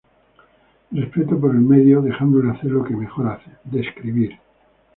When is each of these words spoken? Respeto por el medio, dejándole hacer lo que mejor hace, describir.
Respeto 0.89 1.39
por 1.39 1.51
el 1.51 1.61
medio, 1.61 2.01
dejándole 2.01 2.49
hacer 2.49 2.71
lo 2.71 2.83
que 2.83 2.95
mejor 2.95 3.27
hace, 3.27 3.51
describir. 3.65 4.31